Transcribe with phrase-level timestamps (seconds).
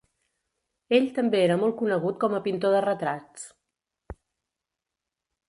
[0.99, 3.45] Ell també era molt conegut com a pintor de retrats.